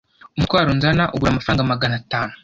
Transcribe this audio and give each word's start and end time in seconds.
umutwaro 0.37 0.69
nzana 0.77 1.03
ugura 1.13 1.31
amafaranga 1.31 1.69
Magana 1.71 1.95
atanu 2.01 2.33